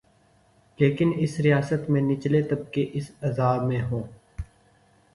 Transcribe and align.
لیکن 0.79 1.11
اس 1.15 1.39
ریاست 1.39 1.89
میں 1.89 2.01
نچلے 2.01 2.41
طبقات 2.41 2.89
اس 2.93 3.11
عذاب 3.21 3.63
میں 3.63 3.81
ہوں۔ 3.81 4.03